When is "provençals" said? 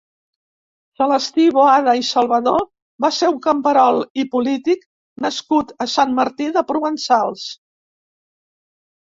6.73-7.47